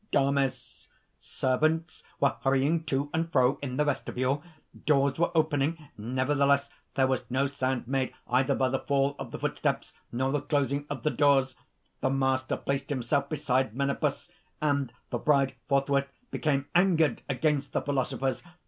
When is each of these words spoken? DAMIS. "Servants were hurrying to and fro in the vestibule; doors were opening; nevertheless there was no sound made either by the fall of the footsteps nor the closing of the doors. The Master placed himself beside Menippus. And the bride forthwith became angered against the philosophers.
DAMIS. 0.09 0.87
"Servants 1.19 2.01
were 2.19 2.35
hurrying 2.43 2.85
to 2.85 3.11
and 3.13 3.31
fro 3.31 3.59
in 3.61 3.77
the 3.77 3.85
vestibule; 3.85 4.41
doors 4.87 5.19
were 5.19 5.29
opening; 5.35 5.89
nevertheless 5.95 6.71
there 6.95 7.05
was 7.05 7.29
no 7.29 7.45
sound 7.45 7.87
made 7.87 8.11
either 8.27 8.55
by 8.55 8.67
the 8.67 8.79
fall 8.79 9.15
of 9.19 9.29
the 9.29 9.37
footsteps 9.37 9.93
nor 10.11 10.31
the 10.31 10.41
closing 10.41 10.87
of 10.89 11.03
the 11.03 11.11
doors. 11.11 11.53
The 11.99 12.09
Master 12.09 12.57
placed 12.57 12.89
himself 12.89 13.29
beside 13.29 13.75
Menippus. 13.75 14.31
And 14.59 14.91
the 15.11 15.19
bride 15.19 15.53
forthwith 15.69 16.07
became 16.31 16.65
angered 16.73 17.21
against 17.29 17.71
the 17.73 17.81
philosophers. 17.83 18.41